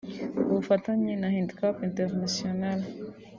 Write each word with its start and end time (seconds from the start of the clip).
Ku 0.37 0.41
bufatanye 0.57 1.11
na 1.21 1.27
Handicap 1.33 1.75
International 1.87 2.79